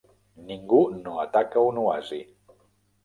Ningú 0.47 0.79
no 1.03 1.13
ataca 1.25 1.67
un 1.73 1.81
oasi. 1.85 2.21